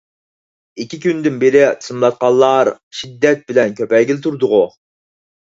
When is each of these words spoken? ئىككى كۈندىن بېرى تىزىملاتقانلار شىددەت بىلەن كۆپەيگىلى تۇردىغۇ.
ئىككى 0.83 0.97
كۈندىن 1.03 1.37
بېرى 1.43 1.61
تىزىملاتقانلار 1.83 2.71
شىددەت 3.01 3.47
بىلەن 3.53 3.79
كۆپەيگىلى 3.81 4.25
تۇردىغۇ. 4.25 4.65